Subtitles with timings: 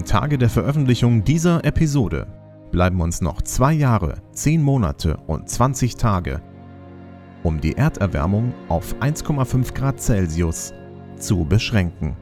[0.00, 2.26] heutigen Tage der Veröffentlichung dieser Episode
[2.70, 6.40] bleiben uns noch zwei Jahre, zehn Monate und 20 Tage,
[7.42, 10.72] um die Erderwärmung auf 1,5 Grad Celsius
[11.16, 12.16] zu beschränken.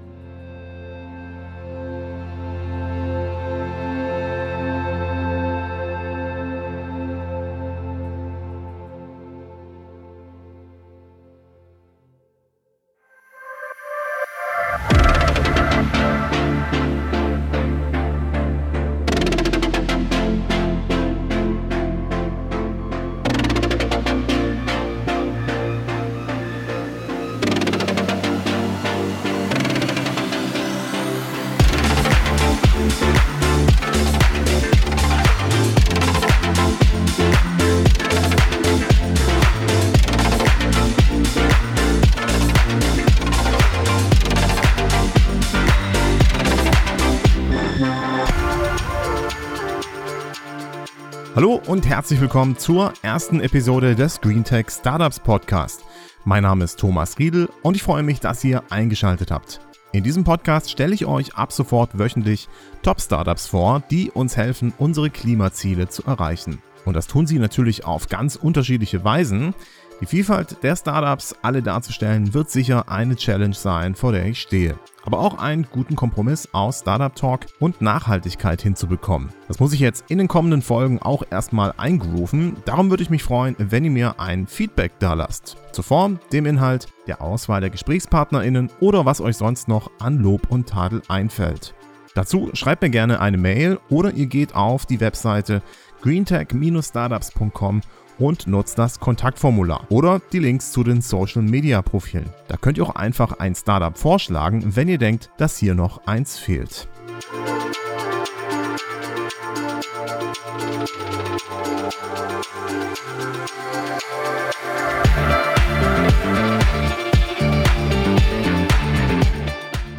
[51.38, 55.84] Hallo und herzlich willkommen zur ersten Episode des GreenTech Startups Podcast.
[56.24, 59.60] Mein Name ist Thomas Riedel und ich freue mich, dass ihr eingeschaltet habt.
[59.92, 62.48] In diesem Podcast stelle ich euch ab sofort wöchentlich
[62.82, 66.60] Top-Startups vor, die uns helfen, unsere Klimaziele zu erreichen.
[66.84, 69.54] Und das tun sie natürlich auf ganz unterschiedliche Weisen.
[70.00, 74.78] Die Vielfalt der Startups alle darzustellen, wird sicher eine Challenge sein, vor der ich stehe.
[75.02, 79.30] Aber auch einen guten Kompromiss aus Startup Talk und Nachhaltigkeit hinzubekommen.
[79.48, 82.58] Das muss ich jetzt in den kommenden Folgen auch erstmal eingrooven.
[82.64, 85.56] Darum würde ich mich freuen, wenn ihr mir ein Feedback da lasst.
[85.72, 90.48] Zur Form, dem Inhalt, der Auswahl der GesprächspartnerInnen oder was euch sonst noch an Lob
[90.48, 91.74] und Tadel einfällt.
[92.14, 95.62] Dazu schreibt mir gerne eine Mail oder ihr geht auf die Webseite
[96.02, 97.80] greentech-startups.com
[98.18, 102.30] und nutzt das Kontaktformular oder die Links zu den Social Media Profilen.
[102.48, 106.38] Da könnt ihr auch einfach ein Startup vorschlagen, wenn ihr denkt, dass hier noch eins
[106.38, 106.88] fehlt.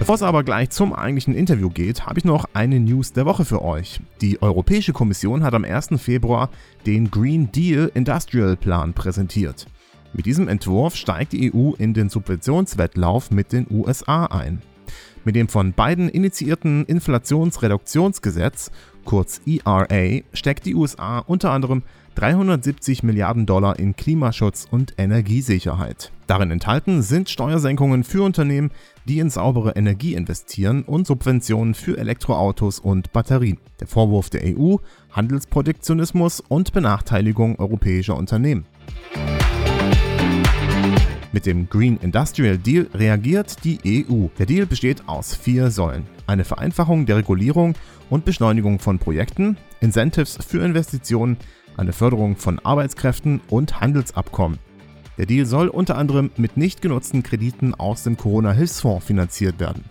[0.10, 3.46] Bevor es aber gleich zum eigentlichen Interview geht, habe ich noch eine News der Woche
[3.46, 4.00] für euch.
[4.22, 5.90] Die Europäische Kommission hat am 1.
[5.98, 6.50] Februar
[6.88, 9.68] den Green Deal Industrial Plan präsentiert.
[10.14, 14.64] Mit diesem Entwurf steigt die EU in den Subventionswettlauf mit den USA ein.
[15.26, 18.72] Mit dem von beiden initiierten Inflationsreduktionsgesetz,
[19.06, 21.84] kurz ERA, steckt die USA unter anderem
[22.16, 26.12] 370 Milliarden Dollar in Klimaschutz und Energiesicherheit.
[26.28, 28.72] Darin enthalten sind Steuersenkungen für Unternehmen,
[29.10, 33.58] die in saubere Energie investieren und Subventionen für Elektroautos und Batterien.
[33.80, 34.76] Der Vorwurf der EU,
[35.12, 38.68] Handelsprotektionismus und Benachteiligung europäischer Unternehmen.
[41.32, 44.28] Mit dem Green Industrial Deal reagiert die EU.
[44.38, 46.04] Der Deal besteht aus vier Säulen.
[46.28, 47.74] Eine Vereinfachung der Regulierung
[48.12, 51.38] und Beschleunigung von Projekten, Incentives für Investitionen,
[51.78, 54.60] eine Förderung von Arbeitskräften und Handelsabkommen.
[55.20, 59.84] Der Deal soll unter anderem mit nicht genutzten Krediten aus dem Corona-Hilfsfonds finanziert werden.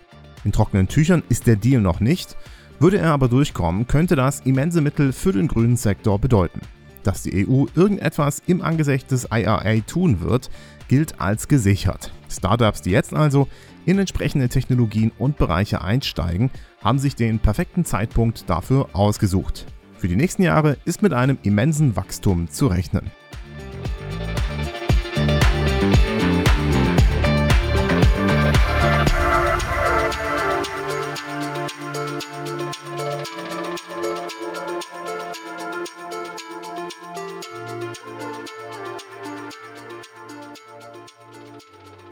[0.43, 2.35] In trockenen Tüchern ist der Deal noch nicht,
[2.79, 6.61] würde er aber durchkommen, könnte das immense Mittel für den grünen Sektor bedeuten.
[7.03, 10.49] Dass die EU irgendetwas im Angesicht des IRA tun wird,
[10.87, 12.11] gilt als gesichert.
[12.27, 13.47] Startups, die jetzt also
[13.85, 16.49] in entsprechende Technologien und Bereiche einsteigen,
[16.83, 19.67] haben sich den perfekten Zeitpunkt dafür ausgesucht.
[19.95, 23.11] Für die nächsten Jahre ist mit einem immensen Wachstum zu rechnen.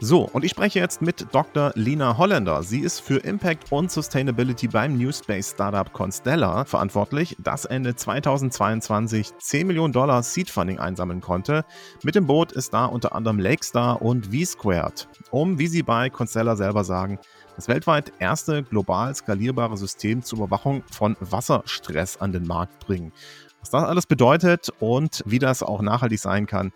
[0.00, 1.72] So, und ich spreche jetzt mit Dr.
[1.74, 2.62] Lina Holländer.
[2.62, 9.36] Sie ist für Impact und Sustainability beim New Space Startup Constella verantwortlich, das Ende 2022
[9.36, 11.64] 10 Millionen Dollar Seed Funding einsammeln konnte.
[12.04, 16.54] Mit dem Boot ist da unter anderem Lakestar und V-Squared, um, wie sie bei Constella
[16.54, 17.18] selber sagen,
[17.56, 23.12] das weltweit erste global skalierbare System zur Überwachung von Wasserstress an den Markt bringen.
[23.58, 26.72] Was das alles bedeutet und wie das auch nachhaltig sein kann,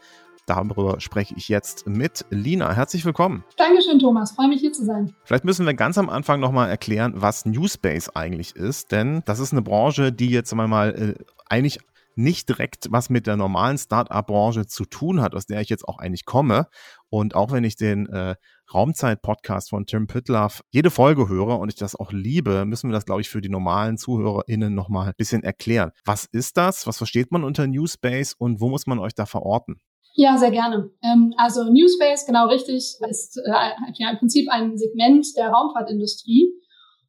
[0.55, 2.75] Darüber spreche ich jetzt mit Lina.
[2.75, 3.43] Herzlich willkommen.
[3.57, 4.33] Dankeschön, Thomas.
[4.33, 5.15] Freue mich hier zu sein.
[5.25, 9.53] Vielleicht müssen wir ganz am Anfang nochmal erklären, was Newspace eigentlich ist, denn das ist
[9.53, 11.79] eine Branche, die jetzt mal äh, eigentlich
[12.17, 15.99] nicht direkt was mit der normalen Start-up-Branche zu tun hat, aus der ich jetzt auch
[15.99, 16.67] eigentlich komme.
[17.09, 18.35] Und auch wenn ich den äh,
[18.75, 23.07] Raumzeit-Podcast von Tim Pitloff jede Folge höre und ich das auch liebe, müssen wir das,
[23.07, 25.93] glaube ich, für die normalen ZuhörerInnen nochmal ein bisschen erklären.
[26.05, 26.87] Was ist das?
[26.87, 29.81] Was versteht man unter Newspace und wo muss man euch da verorten?
[30.15, 30.91] Ja, sehr gerne.
[31.03, 36.53] Ähm, also New Space, genau richtig, ist äh, ja im Prinzip ein Segment der Raumfahrtindustrie.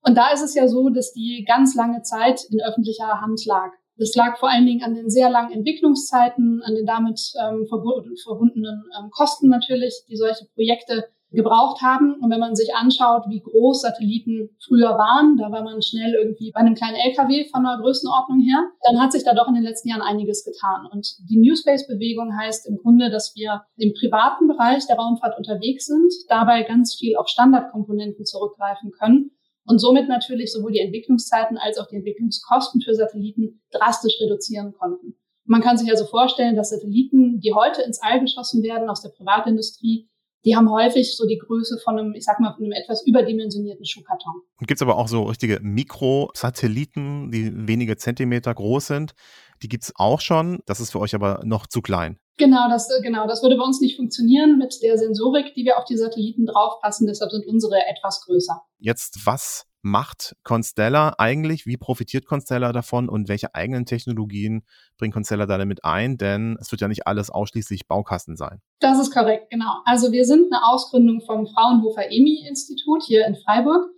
[0.02, 3.72] Und da ist es ja so, dass die ganz lange Zeit in öffentlicher Hand lag.
[3.98, 8.84] Das lag vor allen Dingen an den sehr langen Entwicklungszeiten, an den damit ähm, verbundenen
[8.98, 12.16] ähm, Kosten natürlich, die solche Projekte gebraucht haben.
[12.22, 16.52] Und wenn man sich anschaut, wie groß Satelliten früher waren, da war man schnell irgendwie
[16.52, 19.64] bei einem kleinen LKW von der Größenordnung her, dann hat sich da doch in den
[19.64, 20.88] letzten Jahren einiges getan.
[20.92, 25.86] Und die New Space-Bewegung heißt im Grunde, dass wir im privaten Bereich der Raumfahrt unterwegs
[25.86, 29.32] sind, dabei ganz viel auf Standardkomponenten zurückgreifen können
[29.66, 35.16] und somit natürlich sowohl die Entwicklungszeiten als auch die Entwicklungskosten für Satelliten drastisch reduzieren konnten.
[35.46, 39.10] Man kann sich also vorstellen, dass Satelliten, die heute ins All geschossen werden aus der
[39.10, 40.10] Privatindustrie,
[40.46, 43.86] die haben häufig so die Größe von einem, ich sag mal, von einem etwas überdimensionierten
[43.86, 44.42] Schuhkarton.
[44.60, 49.14] Und gibt's aber auch so richtige Mikrosatelliten, die wenige Zentimeter groß sind.
[49.62, 50.60] Die gibt's auch schon.
[50.66, 52.20] Das ist für euch aber noch zu klein.
[52.38, 55.86] Genau, das, genau, das würde bei uns nicht funktionieren mit der Sensorik, die wir auf
[55.86, 57.08] die Satelliten draufpassen.
[57.08, 58.62] Deshalb sind unsere etwas größer.
[58.80, 61.66] Jetzt, was macht Constella eigentlich?
[61.66, 64.64] Wie profitiert Constella davon und welche eigenen Technologien
[64.98, 66.18] bringt Constella da damit ein?
[66.18, 68.62] Denn es wird ja nicht alles ausschließlich Baukasten sein.
[68.80, 69.82] Das ist korrekt, genau.
[69.86, 73.90] Also wir sind eine Ausgründung vom Fraunhofer EMI-Institut hier in Freiburg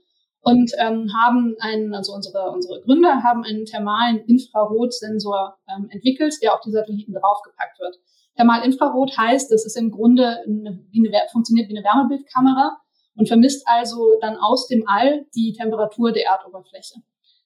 [0.41, 6.53] und ähm, haben einen, also unsere, unsere Gründer haben einen thermalen Infrarotsensor ähm, entwickelt, der
[6.53, 7.95] auf die Satelliten draufgepackt wird.
[8.35, 12.77] Thermalinfrarot heißt, das ist im Grunde eine, wie eine, funktioniert wie eine Wärmebildkamera
[13.15, 16.95] und vermisst also dann aus dem All die Temperatur der Erdoberfläche.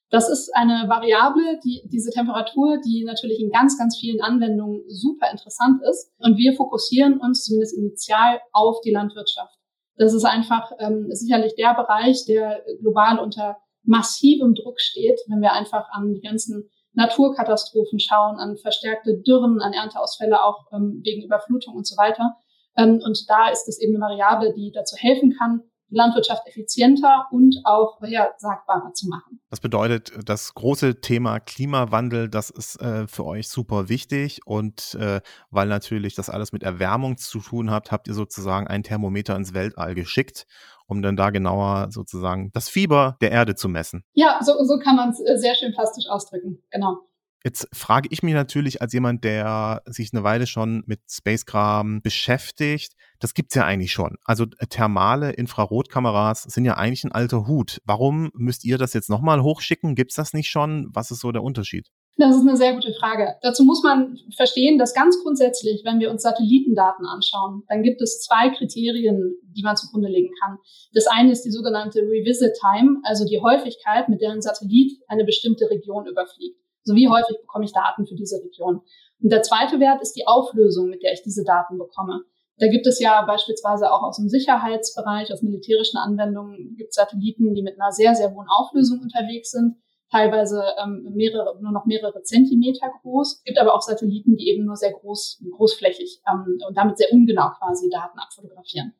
[0.09, 5.29] Das ist eine Variable, die, diese Temperatur, die natürlich in ganz, ganz vielen Anwendungen super
[5.29, 6.11] interessant ist.
[6.17, 9.53] Und wir fokussieren uns zumindest initial auf die Landwirtschaft.
[9.97, 15.53] Das ist einfach ähm, sicherlich der Bereich, der global unter massivem Druck steht, wenn wir
[15.53, 21.75] einfach an die ganzen Naturkatastrophen schauen, an verstärkte Dürren, an Ernteausfälle auch ähm, wegen Überflutung
[21.75, 22.35] und so weiter.
[22.79, 27.25] Ähm, und da ist es eben eine Variable, die dazu helfen kann, die Landwirtschaft effizienter
[27.31, 29.39] und auch vorhersagbarer zu machen.
[29.49, 35.21] Das bedeutet, das große Thema Klimawandel, das ist äh, für euch super wichtig und äh,
[35.49, 39.53] weil natürlich das alles mit Erwärmung zu tun hat, habt ihr sozusagen ein Thermometer ins
[39.53, 40.45] Weltall geschickt
[40.89, 44.03] um dann da genauer sozusagen das Fieber der Erde zu messen.
[44.13, 46.63] Ja, so, so kann man es äh, sehr schön plastisch ausdrücken.
[46.71, 46.97] Genau.
[47.43, 52.93] Jetzt frage ich mich natürlich als jemand, der sich eine Weile schon mit Spacekram beschäftigt,
[53.19, 54.15] das gibt's ja eigentlich schon.
[54.23, 57.81] Also äh, thermale Infrarotkameras sind ja eigentlich ein alter Hut.
[57.85, 59.95] Warum müsst ihr das jetzt nochmal hochschicken?
[59.95, 60.89] Gibt's das nicht schon?
[60.93, 61.87] Was ist so der Unterschied?
[62.17, 63.35] Das ist eine sehr gute Frage.
[63.41, 68.19] Dazu muss man verstehen, dass ganz grundsätzlich, wenn wir uns Satellitendaten anschauen, dann gibt es
[68.19, 70.57] zwei Kriterien, die man zugrunde legen kann.
[70.93, 75.23] Das eine ist die sogenannte Revisit Time, also die Häufigkeit, mit der ein Satellit eine
[75.23, 76.59] bestimmte Region überfliegt.
[76.83, 78.81] So wie häufig bekomme ich Daten für diese Region.
[79.21, 82.21] Und der zweite Wert ist die Auflösung, mit der ich diese Daten bekomme.
[82.57, 87.53] Da gibt es ja beispielsweise auch aus dem Sicherheitsbereich, aus militärischen Anwendungen, gibt es Satelliten,
[87.53, 89.77] die mit einer sehr, sehr hohen Auflösung unterwegs sind
[90.11, 93.37] teilweise ähm, mehrere, nur noch mehrere Zentimeter groß.
[93.37, 97.11] Es gibt aber auch Satelliten, die eben nur sehr groß, großflächig ähm, und damit sehr
[97.11, 98.93] ungenau quasi Daten abfotografieren.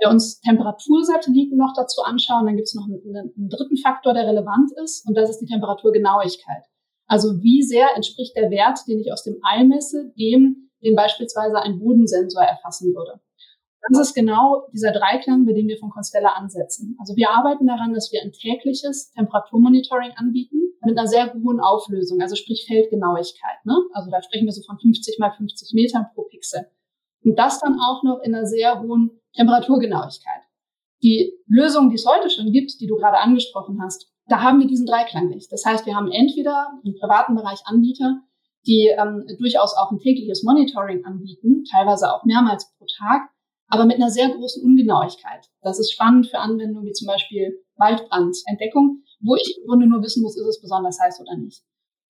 [0.00, 4.14] Wenn wir uns Temperatursatelliten noch dazu anschauen, dann gibt es noch einen, einen dritten Faktor,
[4.14, 6.64] der relevant ist, und das ist die Temperaturgenauigkeit.
[7.12, 11.60] Also wie sehr entspricht der Wert, den ich aus dem All messe, dem, den beispielsweise
[11.60, 13.20] ein Bodensensor erfassen würde.
[13.86, 16.96] Das ist genau dieser Dreiklang, bei dem wir von Constella ansetzen.
[16.98, 22.18] Also wir arbeiten daran, dass wir ein tägliches Temperaturmonitoring anbieten mit einer sehr hohen Auflösung,
[22.22, 23.60] also sprich Feldgenauigkeit.
[23.64, 23.76] Ne?
[23.92, 26.66] Also da sprechen wir so von 50 mal 50 Metern pro Pixel.
[27.24, 30.44] Und das dann auch noch in einer sehr hohen Temperaturgenauigkeit.
[31.02, 34.66] Die Lösung, die es heute schon gibt, die du gerade angesprochen hast, da haben wir
[34.66, 35.50] diesen Dreiklang nicht.
[35.52, 38.20] Das heißt, wir haben entweder im privaten Bereich Anbieter,
[38.66, 43.28] die ähm, durchaus auch ein tägliches Monitoring anbieten, teilweise auch mehrmals pro Tag,
[43.68, 45.48] aber mit einer sehr großen Ungenauigkeit.
[45.62, 50.22] Das ist spannend für Anwendungen wie zum Beispiel Waldbrandentdeckung, wo ich im Grunde nur wissen
[50.22, 51.62] muss, ist es besonders heiß oder nicht.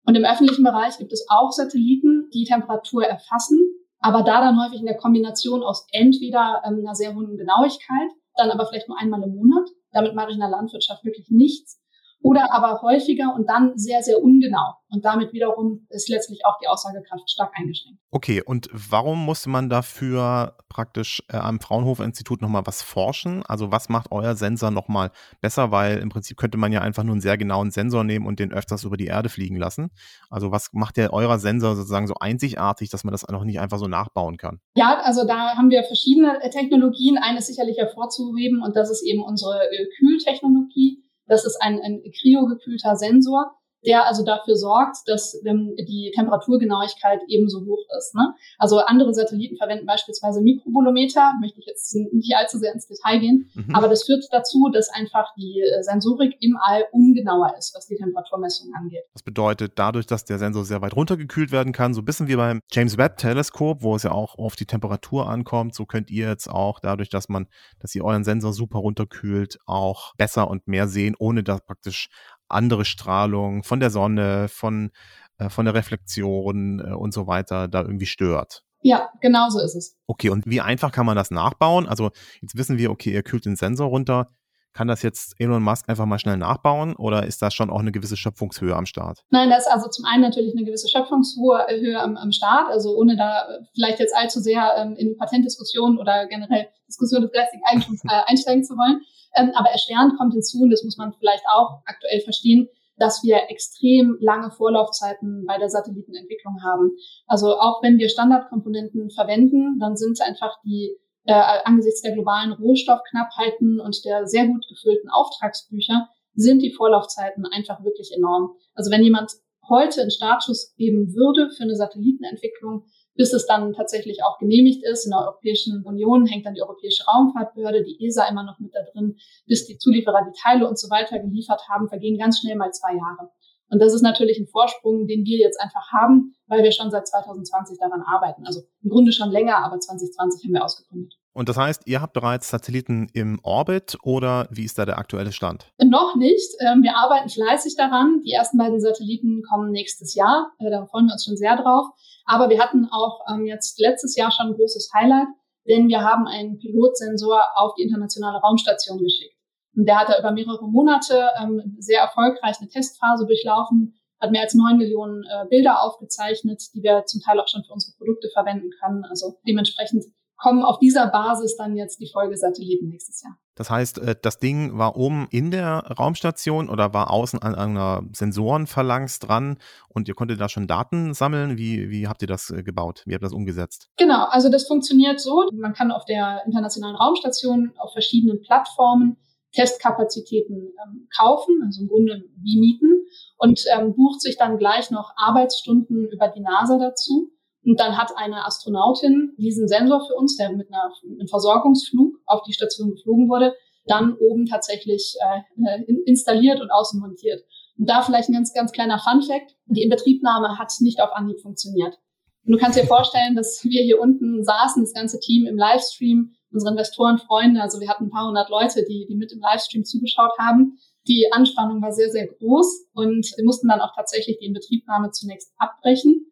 [0.05, 3.59] Und im öffentlichen Bereich gibt es auch Satelliten, die Temperatur erfassen,
[3.99, 8.49] aber da dann häufig in der Kombination aus entweder ähm, einer sehr hohen Genauigkeit, dann
[8.49, 9.69] aber vielleicht nur einmal im Monat.
[9.91, 11.78] Damit mache ich in der Landwirtschaft wirklich nichts
[12.21, 14.75] oder aber häufiger und dann sehr, sehr ungenau.
[14.89, 17.99] Und damit wiederum ist letztlich auch die Aussagekraft stark eingeschränkt.
[18.11, 23.43] Okay, und warum musste man dafür praktisch äh, am Fraunhofer Institut nochmal was forschen?
[23.45, 25.11] Also was macht euer Sensor nochmal
[25.41, 25.71] besser?
[25.71, 28.51] Weil im Prinzip könnte man ja einfach nur einen sehr genauen Sensor nehmen und den
[28.51, 29.91] öfters über die Erde fliegen lassen.
[30.29, 33.77] Also was macht der eurer Sensor sozusagen so einzigartig, dass man das noch nicht einfach
[33.77, 34.59] so nachbauen kann?
[34.75, 37.17] Ja, also da haben wir verschiedene äh, Technologien.
[37.17, 42.01] Eine ist sicherlich hervorzuheben und das ist eben unsere äh, Kühltechnologie das ist ein, ein
[42.19, 48.15] kryogekühlter Sensor, der also dafür sorgt, dass ähm, die Temperaturgenauigkeit ebenso hoch ist.
[48.15, 48.33] Ne?
[48.57, 53.49] Also andere Satelliten verwenden beispielsweise Mikrobolometer, möchte ich jetzt nicht allzu sehr ins Detail gehen,
[53.53, 53.75] mhm.
[53.75, 57.95] aber das führt dazu, dass einfach die äh, Sensorik im All ungenauer ist, was die
[57.95, 59.03] Temperaturmessung angeht.
[59.13, 62.35] Das bedeutet, dadurch, dass der Sensor sehr weit runtergekühlt werden kann, so ein bisschen wie
[62.35, 66.27] beim James Webb Teleskop, wo es ja auch auf die Temperatur ankommt, so könnt ihr
[66.27, 67.47] jetzt auch dadurch, dass man,
[67.79, 72.09] dass ihr euren Sensor super runterkühlt, auch besser und mehr sehen, ohne dass praktisch
[72.49, 74.91] andere Strahlung von der Sonne, von,
[75.37, 78.63] äh, von der Reflexion äh, und so weiter da irgendwie stört.
[78.81, 79.97] Ja, genau so ist es.
[80.07, 81.87] Okay, und wie einfach kann man das nachbauen?
[81.87, 84.31] Also jetzt wissen wir, okay, ihr kühlt den Sensor runter.
[84.73, 87.91] Kann das jetzt Elon Musk einfach mal schnell nachbauen oder ist da schon auch eine
[87.91, 89.23] gewisse Schöpfungshöhe am Start?
[89.29, 92.95] Nein, da ist also zum einen natürlich eine gewisse Schöpfungshöhe äh, am, am Start, also
[92.95, 98.03] ohne da vielleicht jetzt allzu sehr ähm, in Patentdiskussionen oder generell Diskussionen des geistigen Eigentums
[98.05, 99.01] äh, einsteigen zu wollen.
[99.35, 103.49] Ähm, aber erschwerend kommt hinzu, und das muss man vielleicht auch aktuell verstehen, dass wir
[103.49, 106.91] extrem lange Vorlaufzeiten bei der Satellitenentwicklung haben.
[107.27, 110.97] Also auch wenn wir Standardkomponenten verwenden, dann sind einfach die
[111.29, 117.83] äh, angesichts der globalen Rohstoffknappheiten und der sehr gut gefüllten Auftragsbücher sind die Vorlaufzeiten einfach
[117.83, 118.55] wirklich enorm.
[118.73, 119.31] Also wenn jemand
[119.69, 125.05] heute einen Startschuss geben würde für eine Satellitenentwicklung, bis es dann tatsächlich auch genehmigt ist.
[125.05, 128.79] In der Europäischen Union hängt dann die Europäische Raumfahrtbehörde, die ESA immer noch mit da
[128.93, 132.71] drin, bis die Zulieferer die Teile und so weiter geliefert haben, vergehen ganz schnell mal
[132.71, 133.29] zwei Jahre.
[133.69, 137.07] Und das ist natürlich ein Vorsprung, den wir jetzt einfach haben, weil wir schon seit
[137.07, 138.45] 2020 daran arbeiten.
[138.45, 141.18] Also im Grunde schon länger, aber 2020 haben wir ausgegründet.
[141.33, 145.31] Und das heißt, ihr habt bereits Satelliten im Orbit oder wie ist da der aktuelle
[145.31, 145.71] Stand?
[145.77, 146.51] Noch nicht.
[146.59, 148.21] Ähm, wir arbeiten fleißig daran.
[148.25, 150.51] Die ersten beiden Satelliten kommen nächstes Jahr.
[150.59, 151.85] Äh, da freuen wir uns schon sehr drauf.
[152.25, 155.27] Aber wir hatten auch ähm, jetzt letztes Jahr schon ein großes Highlight,
[155.67, 159.35] denn wir haben einen Pilotsensor auf die internationale Raumstation geschickt.
[159.75, 164.41] Und der hat da über mehrere Monate ähm, sehr erfolgreich eine Testphase durchlaufen, hat mehr
[164.41, 168.29] als neun Millionen äh, Bilder aufgezeichnet, die wir zum Teil auch schon für unsere Produkte
[168.33, 169.05] verwenden können.
[169.05, 170.03] Also dementsprechend
[170.39, 173.37] kommen auf dieser Basis dann jetzt die Folgesatelliten nächstes Jahr.
[173.55, 178.03] Das heißt, äh, das Ding war oben in der Raumstation oder war außen an einer
[178.13, 179.57] Sensorenphalanx dran
[179.89, 181.57] und ihr konntet da schon Daten sammeln?
[181.57, 183.03] Wie, wie habt ihr das äh, gebaut?
[183.05, 183.89] Wie habt ihr das umgesetzt?
[183.97, 185.49] Genau, also das funktioniert so.
[185.53, 189.17] Man kann auf der Internationalen Raumstation auf verschiedenen Plattformen
[189.51, 193.05] Testkapazitäten ähm, kaufen, also im Grunde wie mieten
[193.37, 197.31] und ähm, bucht sich dann gleich noch Arbeitsstunden über die NASA dazu.
[197.65, 202.41] Und dann hat eine Astronautin diesen Sensor für uns, der mit einer, einem Versorgungsflug auf
[202.43, 203.53] die Station geflogen wurde,
[203.85, 207.43] dann oben tatsächlich äh, installiert und außen montiert.
[207.77, 209.55] Und da vielleicht ein ganz, ganz kleiner Fun-Fact.
[209.65, 211.97] Die Inbetriebnahme hat nicht auf Anhieb funktioniert.
[212.45, 216.31] Und du kannst dir vorstellen, dass wir hier unten saßen, das ganze Team im Livestream,
[216.51, 219.85] unsere Investoren, Freunde, also wir hatten ein paar hundert Leute, die, die mit im Livestream
[219.85, 220.77] zugeschaut haben.
[221.07, 225.53] Die Anspannung war sehr, sehr groß und wir mussten dann auch tatsächlich die Inbetriebnahme zunächst
[225.57, 226.31] abbrechen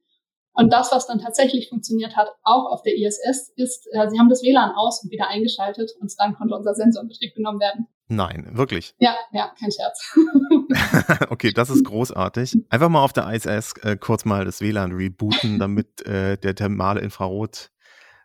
[0.58, 4.28] und das, was dann tatsächlich funktioniert hat, auch auf der ISS, ist, äh, sie haben
[4.28, 7.88] das WLAN aus und wieder eingeschaltet und dann konnte unser Sensor in Betrieb genommen werden.
[8.08, 8.96] Nein, wirklich?
[8.98, 10.18] Ja, ja, kein Scherz.
[11.30, 12.58] okay, das ist großartig.
[12.70, 17.02] Einfach mal auf der ISS äh, kurz mal das WLAN rebooten, damit äh, der thermale
[17.02, 17.70] Infrarot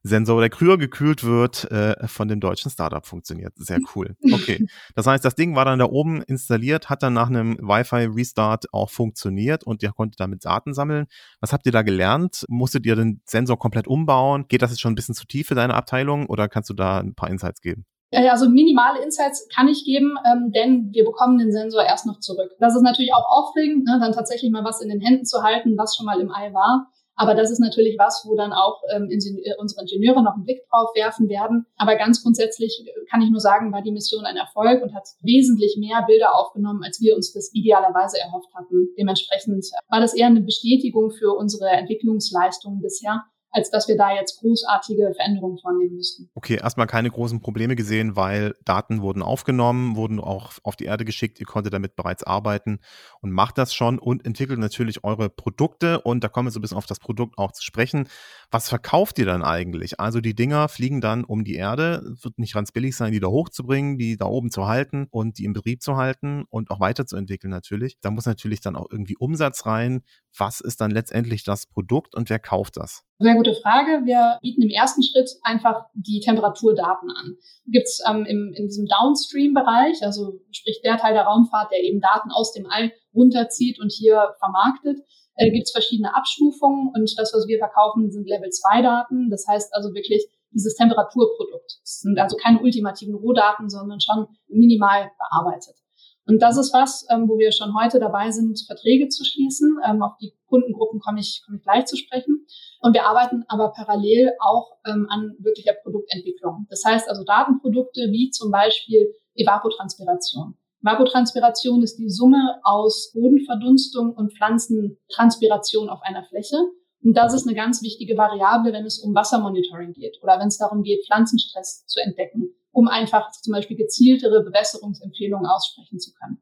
[0.02, 3.52] Sensor, der krüher gekühlt wird, äh, von dem deutschen Startup funktioniert.
[3.56, 4.16] Sehr cool.
[4.32, 4.66] Okay.
[4.94, 8.90] Das heißt, das Ding war dann da oben installiert, hat dann nach einem Wi-Fi-Restart auch
[8.90, 11.06] funktioniert und ihr konntet damit Daten sammeln.
[11.40, 12.44] Was habt ihr da gelernt?
[12.48, 14.46] Musstet ihr den Sensor komplett umbauen?
[14.48, 16.98] Geht das jetzt schon ein bisschen zu tief für deine Abteilung oder kannst du da
[16.98, 17.84] ein paar Insights geben?
[18.12, 22.50] Also minimale Insights kann ich geben, ähm, denn wir bekommen den Sensor erst noch zurück.
[22.58, 25.78] Das ist natürlich auch aufregend, ne, dann tatsächlich mal was in den Händen zu halten,
[25.78, 26.88] was schon mal im Ei war.
[27.14, 30.62] Aber das ist natürlich was, wo dann auch ähm, Ingenieur, unsere Ingenieure noch einen Blick
[30.68, 31.66] drauf werfen werden.
[31.76, 35.76] Aber ganz grundsätzlich kann ich nur sagen, war die Mission ein Erfolg und hat wesentlich
[35.78, 38.88] mehr Bilder aufgenommen, als wir uns das idealerweise erhofft hatten.
[38.98, 44.40] Dementsprechend war das eher eine Bestätigung für unsere Entwicklungsleistungen bisher als dass wir da jetzt
[44.40, 46.30] großartige Veränderungen vornehmen müssten.
[46.34, 51.04] Okay, erstmal keine großen Probleme gesehen, weil Daten wurden aufgenommen, wurden auch auf die Erde
[51.04, 52.80] geschickt, ihr konntet damit bereits arbeiten
[53.20, 56.62] und macht das schon und entwickelt natürlich eure Produkte und da kommen wir so ein
[56.62, 58.08] bisschen auf das Produkt auch zu sprechen.
[58.50, 60.00] Was verkauft ihr dann eigentlich?
[60.00, 63.20] Also die Dinger fliegen dann um die Erde, es wird nicht ganz billig sein, die
[63.20, 66.80] da hochzubringen, die da oben zu halten und die im Betrieb zu halten und auch
[66.80, 67.98] weiterzuentwickeln natürlich.
[68.00, 70.02] Da muss natürlich dann auch irgendwie Umsatz rein.
[70.36, 73.04] Was ist dann letztendlich das Produkt und wer kauft das?
[73.18, 74.04] Sehr gute Frage.
[74.04, 77.36] Wir bieten im ersten Schritt einfach die Temperaturdaten an.
[77.66, 82.30] Gibt es ähm, in diesem Downstream-Bereich, also sprich der Teil der Raumfahrt, der eben Daten
[82.30, 84.98] aus dem All runterzieht und hier vermarktet,
[85.36, 89.30] äh, gibt es verschiedene Abstufungen und das, was wir verkaufen, sind Level-2-Daten.
[89.30, 91.80] Das heißt also wirklich dieses Temperaturprodukt.
[91.82, 95.81] Das sind also keine ultimativen Rohdaten, sondern schon minimal bearbeitet.
[96.26, 99.78] Und das ist was, ähm, wo wir schon heute dabei sind, Verträge zu schließen.
[99.88, 102.46] Ähm, auf die Kundengruppen komme ich, komme ich gleich zu sprechen.
[102.80, 106.66] Und wir arbeiten aber parallel auch ähm, an wirklicher Produktentwicklung.
[106.70, 110.56] Das heißt also Datenprodukte wie zum Beispiel Evapotranspiration.
[110.82, 116.56] Evapotranspiration ist die Summe aus Bodenverdunstung und Pflanzentranspiration auf einer Fläche.
[117.04, 120.58] Und das ist eine ganz wichtige Variable, wenn es um Wassermonitoring geht oder wenn es
[120.58, 126.40] darum geht, Pflanzenstress zu entdecken, um einfach zum Beispiel gezieltere Bewässerungsempfehlungen aussprechen zu können.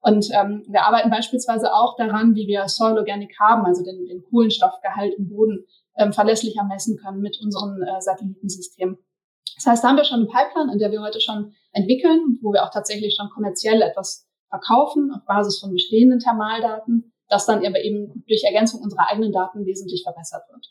[0.00, 4.24] Und ähm, wir arbeiten beispielsweise auch daran, wie wir Soil Organic haben, also den, den
[4.24, 5.64] Kohlenstoffgehalt im Boden
[5.96, 8.98] ähm, verlässlicher messen können mit unserem äh, Satellitensystem.
[9.54, 12.52] Das heißt, da haben wir schon eine Pipeline, in der wir heute schon entwickeln, wo
[12.52, 17.80] wir auch tatsächlich schon kommerziell etwas verkaufen auf Basis von bestehenden Thermaldaten, das dann aber
[17.82, 20.66] eben durch Ergänzung unserer eigenen Daten wesentlich verbessert wird.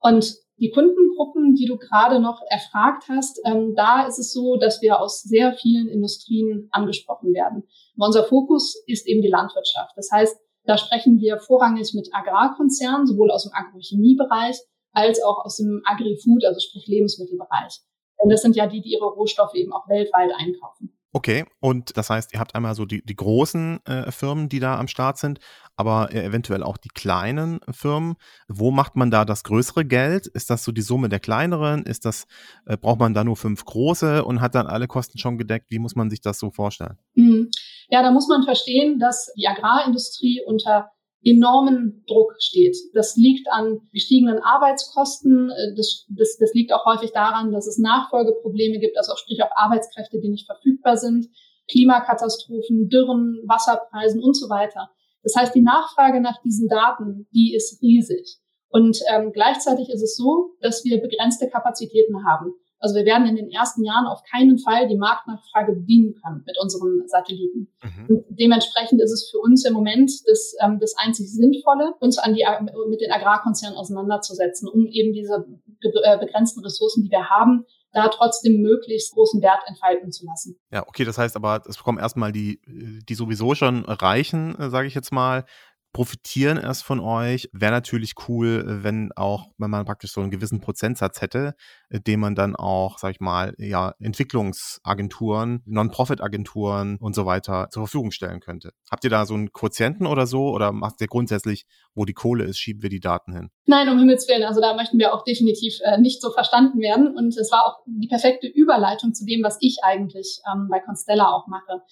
[0.00, 4.82] Und die Kundengruppen, die du gerade noch erfragt hast, ähm, da ist es so, dass
[4.82, 7.64] wir aus sehr vielen Industrien angesprochen werden.
[7.96, 9.92] Aber unser Fokus ist eben die Landwirtschaft.
[9.96, 14.58] Das heißt, da sprechen wir vorrangig mit Agrarkonzernen, sowohl aus dem Agrochemiebereich
[14.92, 17.80] als auch aus dem Agri-Food, also sprich Lebensmittelbereich.
[18.22, 20.99] Denn das sind ja die, die ihre Rohstoffe eben auch weltweit einkaufen.
[21.12, 24.78] Okay, und das heißt, ihr habt einmal so die, die großen äh, Firmen, die da
[24.78, 25.40] am Start sind,
[25.76, 28.14] aber äh, eventuell auch die kleinen Firmen.
[28.46, 30.28] Wo macht man da das größere Geld?
[30.28, 31.82] Ist das so die Summe der kleineren?
[31.82, 32.26] Ist das,
[32.64, 35.66] äh, braucht man da nur fünf große und hat dann alle Kosten schon gedeckt?
[35.70, 36.96] Wie muss man sich das so vorstellen?
[37.14, 37.50] Mhm.
[37.88, 42.76] Ja, da muss man verstehen, dass die Agrarindustrie unter enormen Druck steht.
[42.94, 45.50] Das liegt an gestiegenen Arbeitskosten.
[45.50, 49.42] Äh, das, das, das liegt auch häufig daran, dass es Nachfolgeprobleme gibt, also auch sprich
[49.42, 51.28] auch Arbeitskräfte, die nicht verfügbar sind,
[51.70, 54.90] Klimakatastrophen, Dürren, Wasserpreisen und so weiter.
[55.22, 58.38] Das heißt, die Nachfrage nach diesen Daten, die ist riesig.
[58.70, 62.54] Und ähm, gleichzeitig ist es so, dass wir begrenzte Kapazitäten haben.
[62.80, 66.56] Also wir werden in den ersten Jahren auf keinen Fall die Marktnachfrage bedienen können mit
[66.60, 67.68] unseren Satelliten.
[67.82, 68.06] Mhm.
[68.08, 72.34] Und dementsprechend ist es für uns im Moment das, ähm, das einzig Sinnvolle, uns an
[72.34, 72.44] die,
[72.88, 75.46] mit den Agrarkonzernen auseinanderzusetzen, um eben diese
[75.82, 80.56] äh, begrenzten Ressourcen, die wir haben, da trotzdem möglichst großen Wert entfalten zu lassen.
[80.70, 84.86] Ja, okay, das heißt aber, es bekommen erstmal die, die sowieso schon reichen, äh, sage
[84.86, 85.44] ich jetzt mal,
[85.92, 87.48] profitieren erst von euch.
[87.52, 91.54] Wäre natürlich cool, wenn auch, wenn man praktisch so einen gewissen Prozentsatz hätte,
[91.88, 97.84] äh, den man dann auch, sag ich mal, ja, Entwicklungsagenturen, Non-Profit-Agenturen und so weiter zur
[97.84, 98.70] Verfügung stellen könnte.
[98.90, 102.44] Habt ihr da so einen Quotienten oder so oder macht ihr grundsätzlich, wo die Kohle
[102.44, 103.50] ist, schieben wir die Daten hin?
[103.66, 104.44] Nein, um Himmels Willen.
[104.44, 107.16] Also da möchten wir auch definitiv äh, nicht so verstanden werden.
[107.16, 111.28] Und es war auch die perfekte Überleitung zu dem, was ich eigentlich ähm, bei Constella
[111.28, 111.82] auch mache.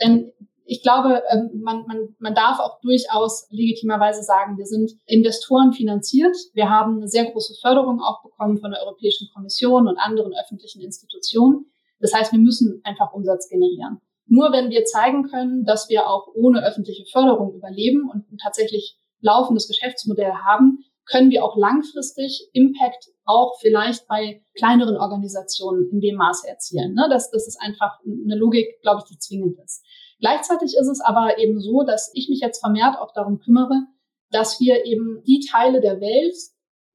[0.00, 0.32] Denn
[0.70, 6.36] ich glaube, ähm, man, man, man darf auch durchaus legitimerweise sagen, wir sind Investoren finanziert.
[6.52, 10.82] Wir haben eine sehr große Förderung auch bekommen von der Europäischen Kommission und anderen öffentlichen
[10.82, 11.72] Institutionen.
[12.00, 14.02] Das heißt, wir müssen einfach Umsatz generieren.
[14.26, 18.98] Nur wenn wir zeigen können, dass wir auch ohne öffentliche Förderung überleben und ein tatsächlich
[19.20, 26.16] laufendes Geschäftsmodell haben, können wir auch langfristig Impact auch vielleicht bei kleineren Organisationen in dem
[26.16, 26.92] Maße erzielen.
[26.92, 27.08] Ne?
[27.08, 29.82] Das, das ist einfach eine Logik, glaube ich, die zwingend ist.
[30.20, 33.86] Gleichzeitig ist es aber eben so, dass ich mich jetzt vermehrt auch darum kümmere,
[34.30, 36.34] dass wir eben die Teile der Welt,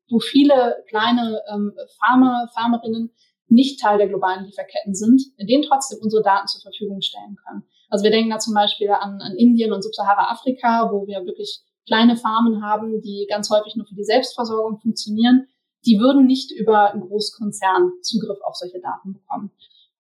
[0.10, 3.12] wo viele kleine ähm, Farmer, Farmerinnen
[3.48, 7.64] nicht Teil der globalen Lieferketten sind, denen trotzdem unsere Daten zur Verfügung stellen können.
[7.90, 12.18] Also wir denken da zum Beispiel an, an Indien und Subsahara-Afrika, wo wir wirklich kleine
[12.18, 15.48] Farmen haben, die ganz häufig nur für die Selbstversorgung funktionieren.
[15.86, 19.52] Die würden nicht über einen Großkonzern Zugriff auf solche Daten bekommen.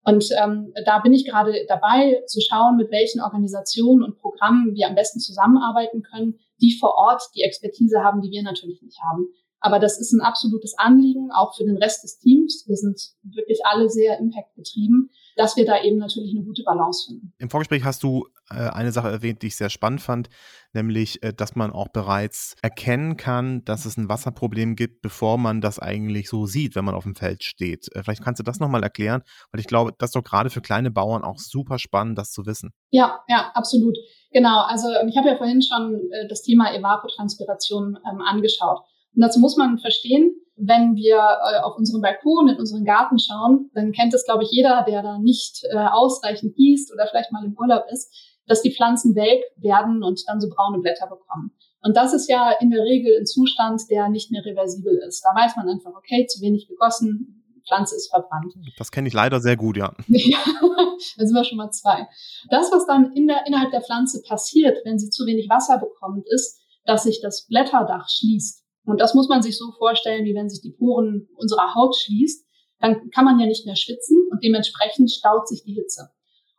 [0.05, 4.89] Und ähm, da bin ich gerade dabei zu schauen, mit welchen Organisationen und Programmen wir
[4.89, 9.29] am besten zusammenarbeiten können, die vor Ort die Expertise haben, die wir natürlich nicht haben.
[9.63, 12.65] Aber das ist ein absolutes Anliegen, auch für den Rest des Teams.
[12.67, 17.33] Wir sind wirklich alle sehr impact-getrieben, dass wir da eben natürlich eine gute Balance finden.
[17.39, 20.29] Im Vorgespräch hast du äh, eine Sache erwähnt, die ich sehr spannend fand,
[20.73, 25.61] nämlich, äh, dass man auch bereits erkennen kann, dass es ein Wasserproblem gibt, bevor man
[25.61, 27.87] das eigentlich so sieht, wenn man auf dem Feld steht.
[27.95, 29.23] Äh, vielleicht kannst du das nochmal erklären,
[29.53, 32.45] weil ich glaube, das ist doch gerade für kleine Bauern auch super spannend, das zu
[32.47, 32.73] wissen.
[32.91, 33.97] Ja, ja, absolut.
[34.33, 34.63] Genau.
[34.63, 38.81] Also ich habe ja vorhin schon das Thema Evapotranspiration ähm, angeschaut.
[39.15, 43.71] Und dazu muss man verstehen, wenn wir äh, auf unseren Balkon, in unseren Garten schauen,
[43.75, 47.45] dann kennt es, glaube ich, jeder, der da nicht äh, ausreichend gießt oder vielleicht mal
[47.45, 48.13] im Urlaub ist,
[48.47, 51.53] dass die Pflanzen welk werden und dann so braune Blätter bekommen.
[51.83, 55.23] Und das ist ja in der Regel ein Zustand, der nicht mehr reversibel ist.
[55.23, 58.55] Da weiß man einfach, okay, zu wenig gegossen, Pflanze ist verbrannt.
[58.77, 59.95] Das kenne ich leider sehr gut, ja.
[60.09, 60.39] ja,
[61.17, 62.09] da sind wir schon mal zwei.
[62.51, 66.27] Das, was dann in der, innerhalb der Pflanze passiert, wenn sie zu wenig Wasser bekommt,
[66.29, 68.62] ist, dass sich das Blätterdach schließt.
[68.85, 72.47] Und das muss man sich so vorstellen, wie wenn sich die Poren unserer Haut schließt,
[72.81, 76.11] dann kann man ja nicht mehr schwitzen und dementsprechend staut sich die Hitze.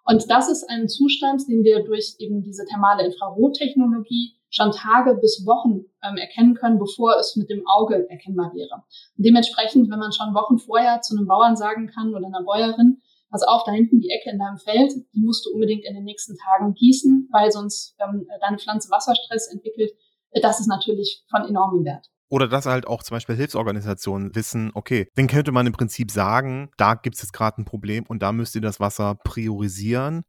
[0.06, 5.46] Und das ist ein Zustand, den wir durch eben diese thermale Infrarottechnologie schon Tage bis
[5.46, 8.84] Wochen ähm, erkennen können, bevor es mit dem Auge erkennbar wäre.
[9.18, 13.02] Und dementsprechend, wenn man schon Wochen vorher zu einem Bauern sagen kann oder einer Bäuerin,
[13.32, 16.04] pass auf, da hinten die Ecke in deinem Feld, die musst du unbedingt in den
[16.04, 19.92] nächsten Tagen gießen, weil sonst ähm, deine Pflanze Wasserstress entwickelt,
[20.32, 22.13] äh, das ist natürlich von enormem Wert.
[22.34, 26.72] Oder dass halt auch zum Beispiel Hilfsorganisationen wissen, okay, dann könnte man im Prinzip sagen,
[26.78, 30.24] da gibt es jetzt gerade ein Problem und da müsst ihr das Wasser priorisieren,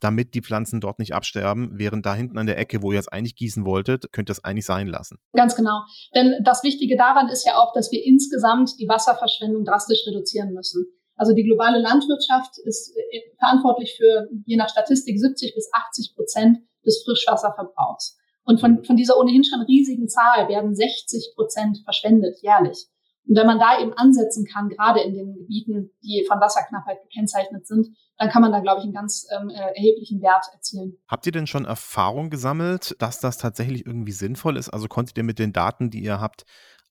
[0.00, 3.06] damit die Pflanzen dort nicht absterben, während da hinten an der Ecke, wo ihr es
[3.06, 5.18] eigentlich gießen wolltet, könnt ihr es eigentlich sein lassen.
[5.36, 5.84] Ganz genau.
[6.16, 10.84] Denn das Wichtige daran ist ja auch, dass wir insgesamt die Wasserverschwendung drastisch reduzieren müssen.
[11.14, 16.58] Also die globale Landwirtschaft ist äh, verantwortlich für je nach Statistik 70 bis 80 Prozent
[16.84, 18.18] des Frischwasserverbrauchs.
[18.46, 22.86] Und von, von dieser ohnehin schon riesigen Zahl werden 60 Prozent verschwendet jährlich.
[23.28, 27.66] Und wenn man da eben ansetzen kann, gerade in den Gebieten, die von Wasserknappheit gekennzeichnet
[27.66, 30.96] sind, dann kann man da, glaube ich, einen ganz ähm, äh, erheblichen Wert erzielen.
[31.08, 34.70] Habt ihr denn schon Erfahrung gesammelt, dass das tatsächlich irgendwie sinnvoll ist?
[34.70, 36.44] Also konntet ihr mit den Daten, die ihr habt,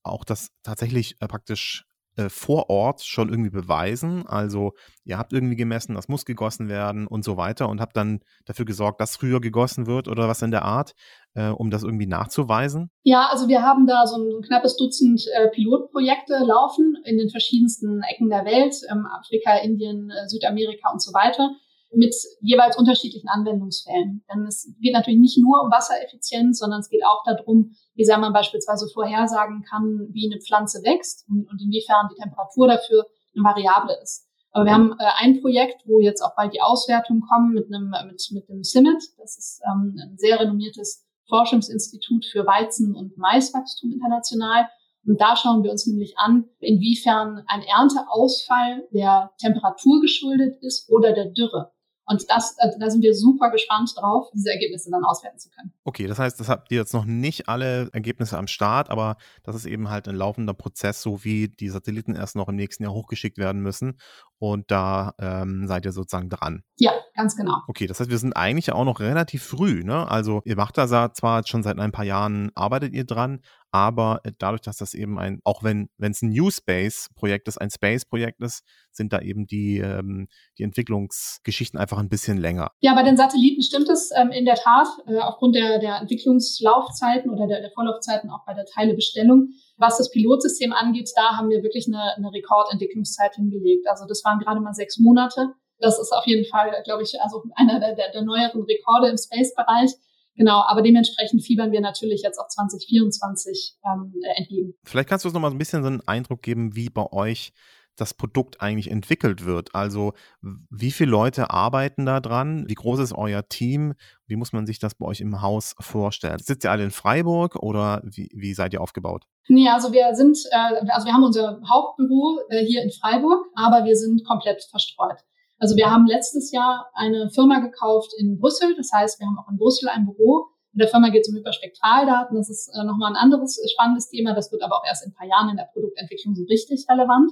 [0.04, 4.26] auch das tatsächlich äh, praktisch äh, vor Ort schon irgendwie beweisen.
[4.26, 4.74] Also
[5.04, 8.66] ihr habt irgendwie gemessen, das muss gegossen werden und so weiter und habt dann dafür
[8.66, 10.94] gesorgt, dass früher gegossen wird oder was in der Art,
[11.34, 12.90] äh, um das irgendwie nachzuweisen?
[13.04, 17.18] Ja, also wir haben da so ein, so ein knappes Dutzend äh, Pilotprojekte laufen in
[17.18, 21.52] den verschiedensten Ecken der Welt, ähm, Afrika, Indien, äh, Südamerika und so weiter
[21.96, 24.24] mit jeweils unterschiedlichen Anwendungsfällen.
[24.32, 28.18] Denn es geht natürlich nicht nur um Wassereffizienz, sondern es geht auch darum, wie sehr
[28.18, 33.06] man beispielsweise vorhersagen kann, wie eine Pflanze wächst und, und inwiefern die Temperatur dafür
[33.36, 34.28] eine Variable ist.
[34.52, 37.92] Aber wir haben äh, ein Projekt, wo jetzt auch bald die Auswertungen kommen mit einem
[38.08, 39.04] mit, mit dem CIMMIT.
[39.18, 44.70] Das ist ähm, ein sehr renommiertes Forschungsinstitut für Weizen- und Maiswachstum international.
[45.06, 51.14] Und da schauen wir uns nämlich an, inwiefern ein Ernteausfall der Temperatur geschuldet ist oder
[51.14, 51.75] der Dürre.
[52.08, 55.74] Und das, äh, da sind wir super gespannt drauf, diese Ergebnisse dann auswerten zu können.
[55.84, 59.56] Okay, das heißt, das habt ihr jetzt noch nicht alle Ergebnisse am Start, aber das
[59.56, 62.94] ist eben halt ein laufender Prozess, so wie die Satelliten erst noch im nächsten Jahr
[62.94, 63.98] hochgeschickt werden müssen.
[64.38, 66.64] Und da ähm, seid ihr sozusagen dran.
[66.78, 67.62] Ja, ganz genau.
[67.68, 70.10] Okay, das heißt, wir sind eigentlich auch noch relativ früh, ne?
[70.10, 73.40] Also ihr macht da zwar schon seit ein paar Jahren, arbeitet ihr dran,
[73.76, 77.58] aber äh, dadurch, dass das eben ein, auch wenn es ein New Space Projekt ist,
[77.58, 82.72] ein Space Projekt ist, sind da eben die ähm, die Entwicklungsgeschichten einfach ein bisschen länger.
[82.80, 87.30] Ja, bei den Satelliten stimmt es ähm, in der Tat äh, aufgrund der der Entwicklungslaufzeiten
[87.30, 89.50] oder der, der Vorlaufzeiten auch bei der Teilebestellung.
[89.76, 93.90] Was das Pilotsystem angeht, da haben wir wirklich eine, eine Rekordentwicklungszeit hingelegt.
[93.90, 95.50] Also das waren gerade mal sechs Monate.
[95.80, 99.18] Das ist auf jeden Fall, glaube ich, also einer der, der, der neueren Rekorde im
[99.18, 99.92] Space-Bereich.
[100.36, 104.74] Genau, aber dementsprechend fiebern wir natürlich jetzt auch 2024 ähm, äh, entgegen.
[104.84, 107.54] Vielleicht kannst du uns noch mal ein bisschen so einen Eindruck geben, wie bei euch
[107.96, 109.74] das Produkt eigentlich entwickelt wird.
[109.74, 112.66] Also wie viele Leute arbeiten da dran?
[112.68, 113.94] Wie groß ist euer Team?
[114.28, 116.40] Wie muss man sich das bei euch im Haus vorstellen?
[116.40, 119.24] Sitzt ihr alle in Freiburg oder wie, wie seid ihr aufgebaut?
[119.48, 123.86] Nee, also wir sind, äh, also wir haben unser Hauptbüro äh, hier in Freiburg, aber
[123.86, 125.20] wir sind komplett verstreut.
[125.58, 128.76] Also wir haben letztes Jahr eine Firma gekauft in Brüssel.
[128.76, 130.48] Das heißt, wir haben auch in Brüssel ein Büro.
[130.74, 132.36] In der Firma geht es um Hyperspektraldaten.
[132.36, 134.34] Das ist äh, nochmal ein anderes äh, spannendes Thema.
[134.36, 137.32] Das wird aber auch erst in ein paar Jahren in der Produktentwicklung so richtig relevant.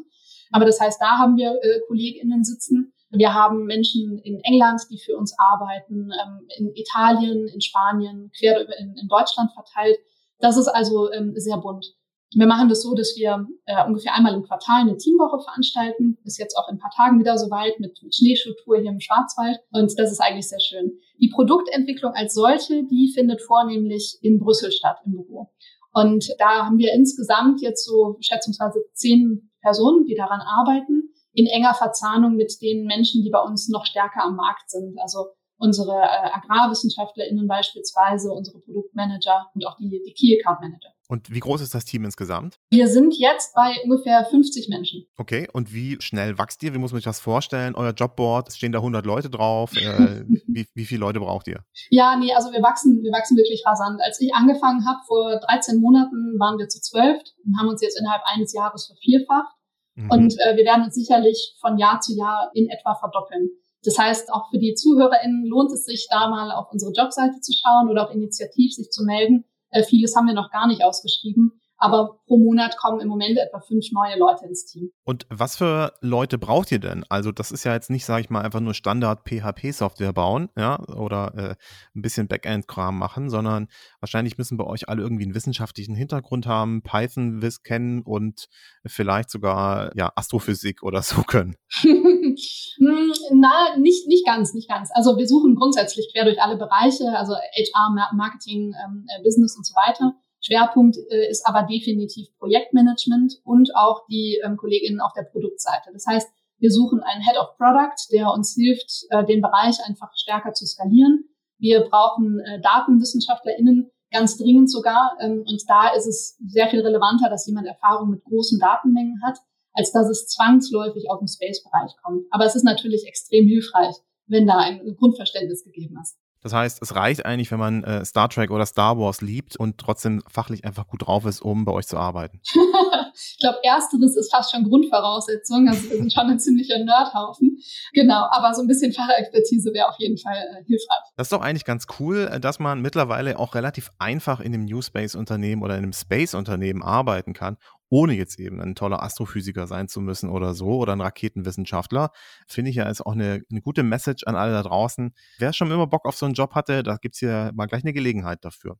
[0.51, 2.93] Aber das heißt, da haben wir äh, KollegInnen sitzen.
[3.09, 8.61] Wir haben Menschen in England, die für uns arbeiten, ähm, in Italien, in Spanien, quer
[8.79, 9.97] in, in Deutschland verteilt.
[10.39, 11.93] Das ist also ähm, sehr bunt.
[12.35, 16.17] Wir machen das so, dass wir äh, ungefähr einmal im Quartal eine Teamwoche veranstalten.
[16.23, 19.59] Ist jetzt auch in ein paar Tagen wieder soweit mit, mit Schneeschuhtour hier im Schwarzwald.
[19.71, 20.99] Und das ist eigentlich sehr schön.
[21.19, 25.51] Die Produktentwicklung als solche, die findet vornehmlich in Brüssel statt, im Büro.
[25.93, 31.73] Und da haben wir insgesamt jetzt so schätzungsweise zehn Personen, die daran arbeiten, in enger
[31.73, 34.99] Verzahnung mit den Menschen, die bei uns noch stärker am Markt sind.
[34.99, 40.92] Also unsere äh, AgrarwissenschaftlerInnen beispielsweise, unsere Produktmanager und auch die, die Key Account Manager.
[41.09, 42.59] Und wie groß ist das Team insgesamt?
[42.69, 45.05] Wir sind jetzt bei ungefähr 50 Menschen.
[45.17, 46.73] Okay, und wie schnell wächst ihr?
[46.73, 47.75] Wie muss man sich das vorstellen?
[47.75, 49.75] Euer Jobboard, es stehen da 100 Leute drauf.
[49.75, 51.63] Äh, wie, wie viele Leute braucht ihr?
[51.89, 53.99] Ja, nee, also wir wachsen, wir wachsen wirklich rasant.
[54.01, 57.99] Als ich angefangen habe, vor 13 Monaten, waren wir zu zwölf und haben uns jetzt
[57.99, 59.53] innerhalb eines Jahres vervierfacht.
[59.95, 60.09] Mhm.
[60.09, 63.49] Und äh, wir werden uns sicherlich von Jahr zu Jahr in etwa verdoppeln.
[63.83, 67.51] Das heißt, auch für die ZuhörerInnen lohnt es sich, da mal auf unsere Jobseite zu
[67.51, 69.43] schauen oder auch initiativ sich zu melden.
[69.73, 71.59] Äh, vieles haben wir noch gar nicht ausgeschrieben.
[71.83, 74.91] Aber pro Monat kommen im Moment etwa fünf neue Leute ins Team.
[75.03, 77.03] Und was für Leute braucht ihr denn?
[77.09, 80.79] Also das ist ja jetzt nicht, sage ich mal, einfach nur Standard PHP-Software bauen, ja,
[80.87, 81.55] oder äh,
[81.93, 83.67] ein bisschen Backend-Kram machen, sondern
[83.99, 88.47] wahrscheinlich müssen bei euch alle irgendwie einen wissenschaftlichen Hintergrund haben, Python-Wiss kennen und
[88.85, 91.57] vielleicht sogar ja Astrophysik oder so können.
[92.79, 94.89] Hm, na, nicht, nicht ganz, nicht ganz.
[94.93, 99.65] Also wir suchen grundsätzlich quer durch alle Bereiche, also HR, Marketing, ähm, äh, Business und
[99.65, 100.15] so weiter.
[100.43, 105.89] Schwerpunkt äh, ist aber definitiv Projektmanagement und auch die ähm, Kolleginnen auf der Produktseite.
[105.93, 106.29] Das heißt,
[106.59, 110.65] wir suchen einen Head of Product, der uns hilft, äh, den Bereich einfach stärker zu
[110.65, 111.25] skalieren.
[111.57, 115.15] Wir brauchen äh, DatenwissenschaftlerInnen, ganz dringend sogar.
[115.21, 119.37] Ähm, und da ist es sehr viel relevanter, dass jemand Erfahrung mit großen Datenmengen hat,
[119.73, 122.25] als dass es zwangsläufig auf den Space-Bereich kommt.
[122.31, 123.95] Aber es ist natürlich extrem hilfreich,
[124.27, 126.17] wenn da ein Grundverständnis gegeben ist.
[126.43, 129.77] Das heißt, es reicht eigentlich, wenn man äh, Star Trek oder Star Wars liebt und
[129.77, 132.41] trotzdem fachlich einfach gut drauf ist, um bei euch zu arbeiten.
[133.15, 135.69] ich glaube, ersteres ist fast schon Grundvoraussetzung.
[135.69, 137.57] Also wir sind schon ein ziemlicher Nerdhaufen.
[137.93, 140.99] Genau, aber so ein bisschen Fachexpertise wäre auf jeden Fall äh, hilfreich.
[141.15, 144.65] Das ist doch eigentlich ganz cool, äh, dass man mittlerweile auch relativ einfach in einem
[144.65, 147.57] New Space-Unternehmen oder in einem Space-Unternehmen arbeiten kann,
[147.93, 152.09] ohne jetzt eben ein toller Astrophysiker sein zu müssen oder so oder ein Raketenwissenschaftler.
[152.47, 155.13] Finde ich ja ist auch eine, eine gute Message an alle da draußen.
[155.37, 157.83] Wer schon immer Bock auf so einen Job hatte, da gibt es hier mal gleich
[157.83, 158.79] eine Gelegenheit dafür.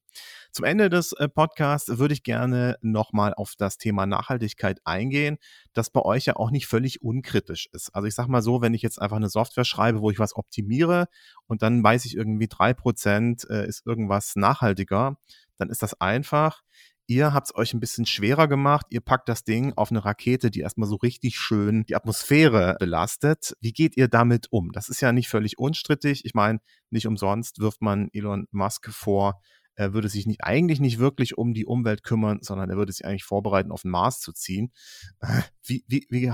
[0.52, 5.38] Zum Ende des äh, Podcasts würde ich gerne nochmal auf das Thema Nachhaltigkeit eingehen,
[5.74, 7.94] das bei euch ja auch nicht völlig unkritisch ist.
[7.94, 10.36] Also ich sage mal so, wenn ich jetzt einfach eine Software schreibe, wo ich was
[10.36, 11.06] optimiere
[11.46, 15.18] und dann weiß ich irgendwie drei Prozent äh, ist irgendwas nachhaltiger,
[15.58, 16.64] dann ist das einfach.
[17.08, 18.86] Ihr habt es euch ein bisschen schwerer gemacht.
[18.90, 23.56] Ihr packt das Ding auf eine Rakete, die erstmal so richtig schön die Atmosphäre belastet.
[23.60, 24.72] Wie geht ihr damit um?
[24.72, 26.26] Das ist ja nicht völlig unstrittig.
[26.26, 29.42] Ich meine, nicht umsonst wirft man Elon Musk vor,
[29.76, 33.06] er würde sich nicht, eigentlich nicht wirklich um die Umwelt kümmern, sondern er würde sich
[33.06, 34.72] eigentlich vorbereiten, auf den Mars zu ziehen.
[35.66, 36.30] Wie, wie, wie,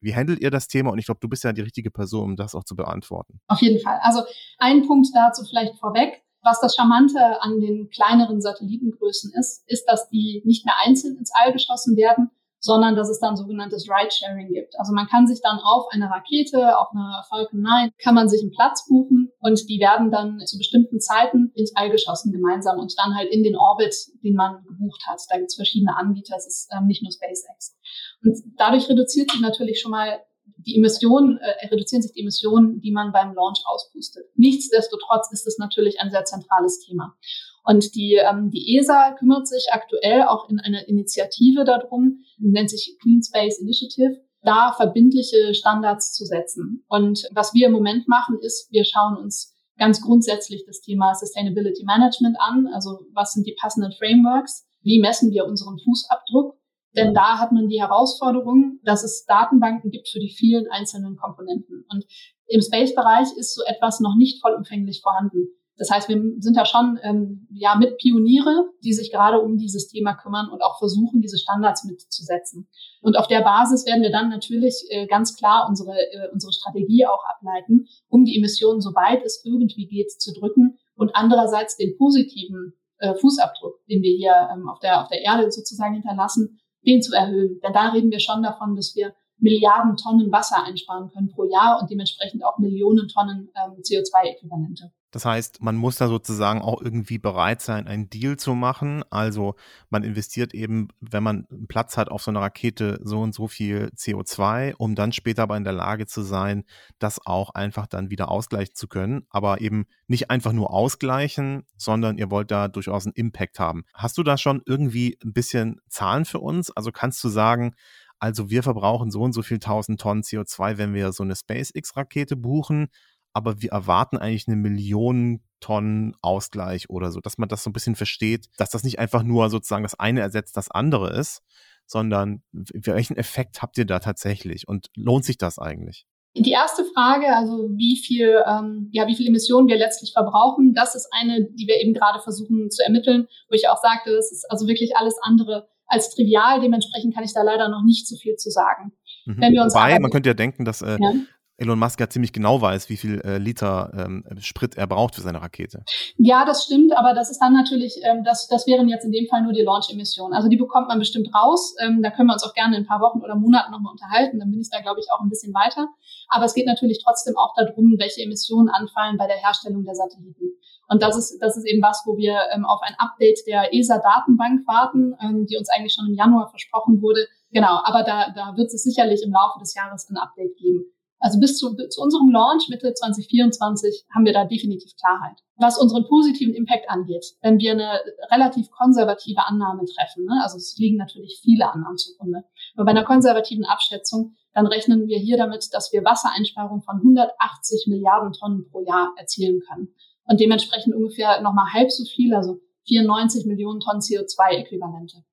[0.00, 0.90] wie handelt ihr das Thema?
[0.90, 3.40] Und ich glaube, du bist ja die richtige Person, um das auch zu beantworten.
[3.48, 3.98] Auf jeden Fall.
[4.02, 4.22] Also
[4.58, 6.22] ein Punkt dazu vielleicht vorweg.
[6.46, 11.32] Was das Charmante an den kleineren Satellitengrößen ist, ist, dass die nicht mehr einzeln ins
[11.34, 12.30] All geschossen werden,
[12.60, 14.78] sondern dass es dann sogenanntes Ride-Sharing gibt.
[14.78, 18.42] Also man kann sich dann auf eine Rakete, auf einer Falcon 9, kann man sich
[18.42, 22.94] einen Platz buchen und die werden dann zu bestimmten Zeiten ins All geschossen gemeinsam und
[22.96, 25.20] dann halt in den Orbit, den man gebucht hat.
[25.28, 27.76] Da gibt es verschiedene Anbieter, es ist ähm, nicht nur SpaceX.
[28.22, 30.20] Und dadurch reduziert sich natürlich schon mal
[30.66, 34.24] die Emissionen, äh, reduzieren sich die Emissionen, die man beim Launch auspustet.
[34.34, 37.16] Nichtsdestotrotz ist es natürlich ein sehr zentrales Thema.
[37.64, 42.96] Und die, ähm, die ESA kümmert sich aktuell auch in einer Initiative darum, nennt sich
[43.00, 46.84] Clean Space Initiative, da verbindliche Standards zu setzen.
[46.88, 51.84] Und was wir im Moment machen, ist, wir schauen uns ganz grundsätzlich das Thema Sustainability
[51.84, 52.68] Management an.
[52.72, 54.66] Also was sind die passenden Frameworks?
[54.82, 56.56] Wie messen wir unseren Fußabdruck?
[56.96, 61.84] Denn da hat man die Herausforderung, dass es Datenbanken gibt für die vielen einzelnen Komponenten.
[61.90, 62.06] Und
[62.46, 65.48] im Space-Bereich ist so etwas noch nicht vollumfänglich vorhanden.
[65.78, 69.88] Das heißt, wir sind da schon ähm, ja mit Pioniere, die sich gerade um dieses
[69.88, 72.66] Thema kümmern und auch versuchen, diese Standards mitzusetzen.
[73.02, 77.06] Und auf der Basis werden wir dann natürlich äh, ganz klar unsere äh, unsere Strategie
[77.06, 81.94] auch ableiten, um die Emissionen so weit es irgendwie geht zu drücken und andererseits den
[81.98, 87.02] positiven äh, Fußabdruck, den wir hier ähm, auf der auf der Erde sozusagen hinterlassen, den
[87.02, 87.60] zu erhöhen.
[87.60, 91.80] Denn da reden wir schon davon, dass wir Milliarden Tonnen Wasser einsparen können pro Jahr
[91.80, 94.90] und dementsprechend auch Millionen Tonnen ähm, CO2-Äquivalente.
[95.16, 99.02] Das heißt, man muss da sozusagen auch irgendwie bereit sein, einen Deal zu machen.
[99.08, 99.54] Also
[99.88, 103.90] man investiert eben, wenn man Platz hat auf so einer Rakete, so und so viel
[103.96, 106.64] CO2, um dann später aber in der Lage zu sein,
[106.98, 109.26] das auch einfach dann wieder ausgleichen zu können.
[109.30, 113.84] Aber eben nicht einfach nur ausgleichen, sondern ihr wollt da durchaus einen Impact haben.
[113.94, 116.70] Hast du da schon irgendwie ein bisschen Zahlen für uns?
[116.70, 117.74] Also kannst du sagen,
[118.18, 122.36] also wir verbrauchen so und so viel tausend Tonnen CO2, wenn wir so eine SpaceX-Rakete
[122.36, 122.88] buchen
[123.36, 127.74] aber wir erwarten eigentlich eine Million Tonnen Ausgleich oder so, dass man das so ein
[127.74, 131.42] bisschen versteht, dass das nicht einfach nur sozusagen das eine ersetzt das andere ist,
[131.86, 136.06] sondern welchen Effekt habt ihr da tatsächlich und lohnt sich das eigentlich?
[136.34, 140.94] Die erste Frage, also wie viel, ähm, ja, wie viel Emissionen wir letztlich verbrauchen, das
[140.94, 144.50] ist eine, die wir eben gerade versuchen zu ermitteln, wo ich auch sagte, das ist
[144.50, 146.60] also wirklich alles andere als trivial.
[146.60, 148.92] Dementsprechend kann ich da leider noch nicht so viel zu sagen.
[149.24, 149.40] Mhm.
[149.40, 151.12] Wenn wir uns Wobei, man könnte ja denken, dass äh, ja
[151.58, 155.22] Elon Musk ja ziemlich genau weiß, wie viel äh, Liter ähm, Sprit er braucht für
[155.22, 155.84] seine Rakete.
[156.18, 159.26] Ja, das stimmt, aber das ist dann natürlich, ähm, das, das wären jetzt in dem
[159.28, 160.34] Fall nur die Launch-Emissionen.
[160.34, 161.74] Also die bekommt man bestimmt raus.
[161.80, 164.38] Ähm, da können wir uns auch gerne in ein paar Wochen oder Monaten nochmal unterhalten.
[164.38, 165.88] Dann bin ich da, glaube ich, auch ein bisschen weiter.
[166.28, 170.56] Aber es geht natürlich trotzdem auch darum, welche Emissionen anfallen bei der Herstellung der Satelliten.
[170.88, 174.66] Und das ist, das ist eben was, wo wir ähm, auf ein Update der ESA-Datenbank
[174.66, 177.26] warten, ähm, die uns eigentlich schon im Januar versprochen wurde.
[177.50, 180.84] Genau, aber da, da wird es sicherlich im Laufe des Jahres ein Update geben.
[181.26, 185.36] Also bis zu, zu unserem Launch Mitte 2024 haben wir da definitiv Klarheit.
[185.56, 187.98] Was unseren positiven Impact angeht, wenn wir eine
[188.30, 192.44] relativ konservative Annahme treffen, ne, also es liegen natürlich viele Annahmen zugrunde,
[192.76, 197.88] aber bei einer konservativen Abschätzung, dann rechnen wir hier damit, dass wir Wassereinsparungen von 180
[197.88, 199.88] Milliarden Tonnen pro Jahr erzielen können
[200.26, 205.24] und dementsprechend ungefähr nochmal halb so viel, also 94 Millionen Tonnen CO2-Äquivalente.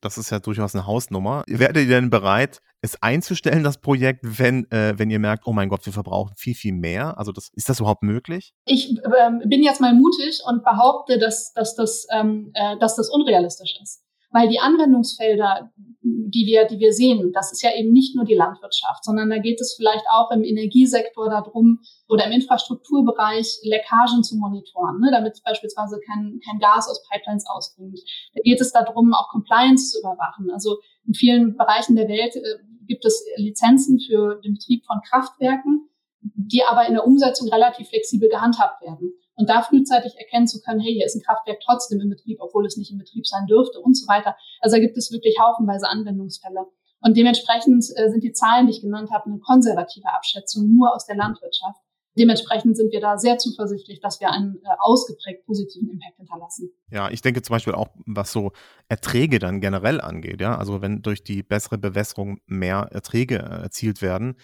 [0.00, 1.44] Das ist ja durchaus eine Hausnummer.
[1.46, 5.68] Werdet ihr denn bereit, es einzustellen, das Projekt, wenn, äh, wenn ihr merkt, oh mein
[5.68, 7.18] Gott, wir verbrauchen viel, viel mehr?
[7.18, 8.52] Also das, ist das überhaupt möglich?
[8.64, 13.10] Ich ähm, bin jetzt mal mutig und behaupte, dass, dass, das, ähm, äh, dass das
[13.10, 14.05] unrealistisch ist.
[14.36, 15.72] Weil die Anwendungsfelder,
[16.02, 19.38] die wir, die wir sehen, das ist ja eben nicht nur die Landwirtschaft, sondern da
[19.38, 25.40] geht es vielleicht auch im Energiesektor darum oder im Infrastrukturbereich Leckagen zu monitoren, ne, damit
[25.42, 27.98] beispielsweise kein, kein Gas aus Pipelines ausdringt.
[28.34, 30.50] Da geht es darum, auch Compliance zu überwachen.
[30.52, 35.88] Also in vielen Bereichen der Welt äh, gibt es Lizenzen für den Betrieb von Kraftwerken,
[36.20, 40.80] die aber in der Umsetzung relativ flexibel gehandhabt werden und da frühzeitig erkennen zu können,
[40.80, 43.80] hey, hier ist ein Kraftwerk trotzdem im Betrieb, obwohl es nicht im Betrieb sein dürfte
[43.80, 44.36] und so weiter.
[44.60, 46.66] Also da gibt es wirklich haufenweise Anwendungsfälle.
[47.00, 51.06] Und dementsprechend äh, sind die Zahlen, die ich genannt habe, eine konservative Abschätzung nur aus
[51.06, 51.80] der Landwirtschaft.
[52.18, 56.70] Dementsprechend sind wir da sehr zuversichtlich, dass wir einen äh, ausgeprägt positiven Impact hinterlassen.
[56.90, 58.52] Ja, ich denke zum Beispiel auch, was so
[58.88, 60.40] Erträge dann generell angeht.
[60.40, 64.36] Ja, also wenn durch die bessere Bewässerung mehr Erträge äh, erzielt werden,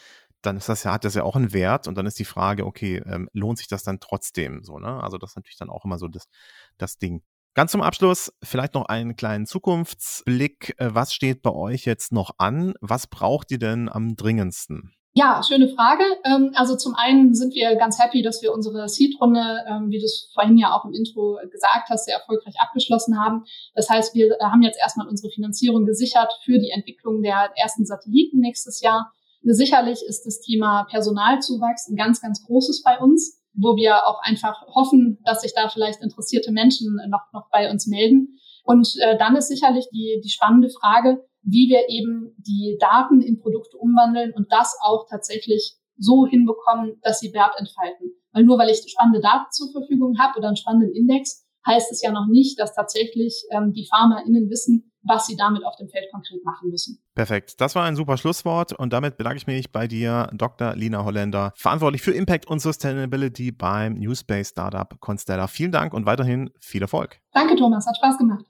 [0.42, 2.66] dann ist das ja, hat das ja auch einen Wert und dann ist die Frage,
[2.66, 5.02] okay, ähm, lohnt sich das dann trotzdem so, ne?
[5.02, 6.28] Also das ist natürlich dann auch immer so das,
[6.78, 7.22] das Ding.
[7.55, 10.74] Ganz zum Abschluss vielleicht noch einen kleinen Zukunftsblick.
[10.78, 12.74] Äh, was steht bei euch jetzt noch an?
[12.81, 14.94] Was braucht ihr denn am dringendsten?
[15.14, 16.02] Ja, schöne Frage.
[16.24, 20.07] Ähm, also zum einen sind wir ganz happy, dass wir unsere Seed-Runde, ähm, wie du
[20.07, 23.44] es vorhin ja auch im Intro gesagt hast, sehr erfolgreich abgeschlossen haben.
[23.74, 28.38] Das heißt, wir haben jetzt erstmal unsere Finanzierung gesichert für die Entwicklung der ersten Satelliten
[28.38, 29.12] nächstes Jahr.
[29.44, 34.62] Sicherlich ist das Thema Personalzuwachs ein ganz, ganz großes bei uns, wo wir auch einfach
[34.68, 38.38] hoffen, dass sich da vielleicht interessierte Menschen noch, noch bei uns melden.
[38.64, 43.40] Und äh, dann ist sicherlich die, die spannende Frage, wie wir eben die Daten in
[43.40, 48.12] Produkte umwandeln und das auch tatsächlich so hinbekommen, dass sie Wert entfalten.
[48.33, 52.02] Weil nur weil ich spannende Daten zur Verfügung habe oder einen spannenden Index, heißt es
[52.02, 56.10] ja noch nicht, dass tatsächlich ähm, die PharmaInnen wissen, was sie damit auf dem Feld
[56.12, 57.02] konkret machen müssen.
[57.14, 57.60] Perfekt.
[57.60, 60.74] Das war ein super Schlusswort und damit bedanke ich mich bei dir, Dr.
[60.74, 65.46] Lina Holländer, verantwortlich für Impact und Sustainability beim New Space Startup Constella.
[65.46, 67.20] Vielen Dank und weiterhin viel Erfolg.
[67.32, 67.86] Danke, Thomas.
[67.86, 68.44] Hat Spaß gemacht.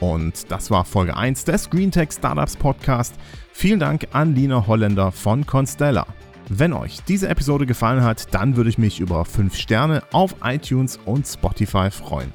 [0.00, 3.14] Und das war Folge 1 des GreenTech Startups Podcast.
[3.52, 6.06] Vielen Dank an Lina Holländer von Constella.
[6.48, 10.96] Wenn euch diese Episode gefallen hat, dann würde ich mich über 5 Sterne auf iTunes
[11.04, 12.32] und Spotify freuen.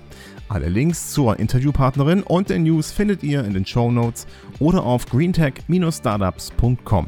[0.49, 4.27] Alle Links zur Interviewpartnerin und den News findet ihr in den Show Notes
[4.59, 7.07] oder auf greentech-startups.com.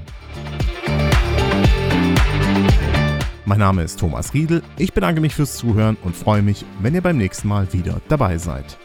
[3.44, 7.02] Mein Name ist Thomas Riedel, ich bedanke mich fürs Zuhören und freue mich, wenn ihr
[7.02, 8.78] beim nächsten Mal wieder dabei seid.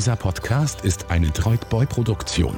[0.00, 2.56] Dieser Podcast ist eine Droidboy-Produktion.